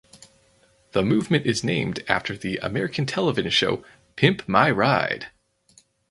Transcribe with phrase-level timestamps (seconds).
[0.93, 3.85] The movement is named after the American television show
[4.15, 5.27] "Pimp My Ride".